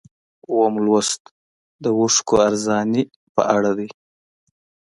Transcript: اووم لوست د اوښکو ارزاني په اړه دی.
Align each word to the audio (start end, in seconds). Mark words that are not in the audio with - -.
اووم 0.49 0.75
لوست 0.85 1.21
د 1.83 1.85
اوښکو 1.99 2.35
ارزاني 2.47 3.03
په 3.35 3.41
اړه 3.55 3.71
دی. 3.77 3.89